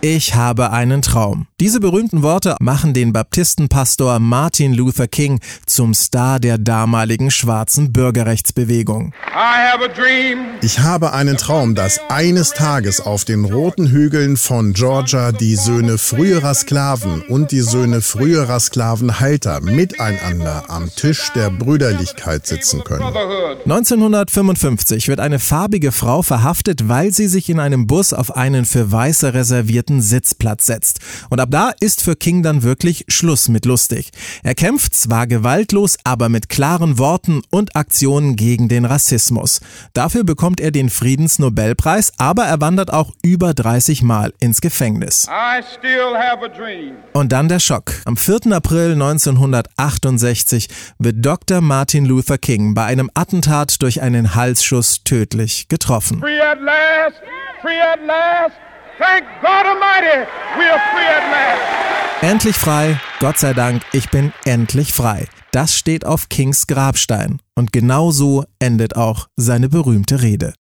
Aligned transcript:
Ich 0.00 0.34
habe 0.34 0.70
einen 0.70 1.02
Traum. 1.02 1.46
Diese 1.60 1.80
berühmten 1.80 2.22
Worte 2.22 2.56
machen 2.60 2.94
den 2.94 3.12
Baptistenpastor 3.12 4.18
Martin 4.18 4.72
Luther 4.72 5.08
King 5.08 5.40
zum 5.66 5.92
Star 5.92 6.40
der 6.40 6.56
damaligen 6.56 7.30
schwarzen 7.30 7.92
Bürgerrechtsbewegung. 7.92 9.12
I 9.26 9.72
have 9.72 9.84
a 9.84 9.88
dream. 9.88 10.38
Ich 10.62 10.80
habe 10.80 11.12
einen 11.12 11.36
Traum, 11.36 11.74
dass 11.74 12.00
eines 12.08 12.50
Tages 12.50 13.00
auf 13.00 13.24
den 13.24 13.44
roten 13.44 13.90
Hügeln 13.90 14.36
von 14.36 14.72
Georgia 14.72 15.32
die 15.32 15.56
Söhne 15.56 15.98
früherer 15.98 16.54
Sklaven 16.54 17.22
und 17.22 17.52
die 17.52 17.60
Söhne 17.60 18.00
früherer 18.00 18.60
Sklavenhalter 18.60 19.60
miteinander 19.60 20.64
am 20.68 20.90
Tisch 20.94 21.30
der 21.34 21.50
Brüderlichkeit 21.50 22.46
sitzen 22.46 22.84
können. 22.84 23.00
Brotherhood. 23.00 23.64
1955 23.64 25.08
wird 25.08 25.20
eine 25.20 25.38
farbige 25.38 25.92
Frau 25.92 26.22
verhaftet, 26.22 26.88
weil 26.88 27.12
sie 27.12 27.28
sich 27.28 27.50
in 27.50 27.60
einem 27.60 27.86
Bus 27.86 28.12
auf 28.12 28.34
einen 28.36 28.64
für 28.64 28.77
Weiße 28.90 29.34
reservierten 29.34 30.00
Sitzplatz 30.02 30.66
setzt. 30.66 31.00
Und 31.30 31.40
ab 31.40 31.50
da 31.50 31.72
ist 31.80 32.02
für 32.02 32.16
King 32.16 32.42
dann 32.42 32.62
wirklich 32.62 33.04
Schluss 33.08 33.48
mit 33.48 33.64
lustig. 33.64 34.10
Er 34.42 34.54
kämpft 34.54 34.94
zwar 34.94 35.26
gewaltlos, 35.26 35.96
aber 36.04 36.28
mit 36.28 36.48
klaren 36.48 36.98
Worten 36.98 37.42
und 37.50 37.76
Aktionen 37.76 38.36
gegen 38.36 38.68
den 38.68 38.84
Rassismus. 38.84 39.60
Dafür 39.92 40.24
bekommt 40.24 40.60
er 40.60 40.70
den 40.70 40.90
Friedensnobelpreis, 40.90 42.12
aber 42.18 42.44
er 42.44 42.60
wandert 42.60 42.92
auch 42.92 43.12
über 43.22 43.54
30 43.54 44.02
Mal 44.02 44.32
ins 44.40 44.60
Gefängnis. 44.60 45.26
Und 47.12 47.32
dann 47.32 47.48
der 47.48 47.60
Schock. 47.60 47.92
Am 48.04 48.16
4. 48.16 48.52
April 48.52 48.92
1968 48.92 50.68
wird 50.98 51.24
Dr. 51.24 51.60
Martin 51.60 52.04
Luther 52.04 52.38
King 52.38 52.74
bei 52.74 52.84
einem 52.84 53.10
Attentat 53.14 53.80
durch 53.82 54.02
einen 54.02 54.34
Halsschuss 54.34 55.02
tödlich 55.04 55.68
getroffen. 55.68 56.20
Free 56.20 56.40
at 56.40 56.60
last. 56.60 57.20
Free 57.62 57.80
at 57.80 58.00
last. 58.06 58.67
Thank 58.98 59.24
God 59.40 59.64
Almighty, 59.64 60.26
we 60.58 60.64
are 60.68 60.80
free 60.92 61.06
at 61.06 61.22
last. 61.30 62.22
Endlich 62.22 62.56
frei, 62.56 63.00
Gott 63.20 63.38
sei 63.38 63.54
Dank, 63.54 63.82
ich 63.92 64.10
bin 64.10 64.32
endlich 64.44 64.92
frei. 64.92 65.28
Das 65.52 65.76
steht 65.76 66.04
auf 66.04 66.28
Kings 66.28 66.66
Grabstein. 66.66 67.40
Und 67.54 67.72
genau 67.72 68.10
so 68.10 68.44
endet 68.58 68.96
auch 68.96 69.28
seine 69.36 69.68
berühmte 69.68 70.20
Rede. 70.20 70.54